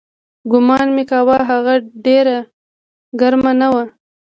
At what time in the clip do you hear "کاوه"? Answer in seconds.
1.09-1.37